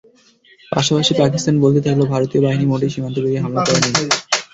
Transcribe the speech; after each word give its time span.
পাশাপাশি 0.71 1.11
পাকিস্তান 1.21 1.55
বলতেই 1.63 1.83
থাকল, 1.85 2.01
ভারতীয় 2.13 2.41
বাহিনী 2.43 2.65
মোটেই 2.67 2.91
সীমান্ত 2.93 3.17
পেরিয়ে 3.17 3.43
হামলা 3.43 3.61
করেনি। 3.67 3.89